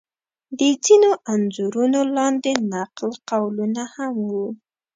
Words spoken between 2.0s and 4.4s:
لاندې نقل قولونه هم و.